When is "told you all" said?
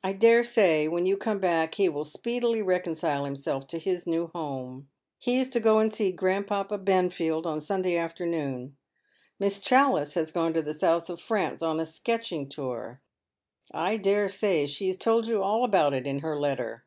14.96-15.62